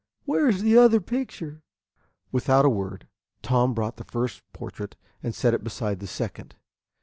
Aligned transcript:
Where 0.25 0.49
is 0.49 0.63
the 0.63 0.75
other 0.79 0.99
picture?" 0.99 1.61
Without 2.31 2.65
a 2.65 2.69
word 2.69 3.07
Tom 3.43 3.75
brought 3.75 3.97
the 3.97 4.03
first 4.03 4.41
portrait 4.51 4.95
and 5.21 5.35
set 5.35 5.53
it 5.53 5.63
beside 5.63 5.99
the 5.99 6.07
second. 6.07 6.55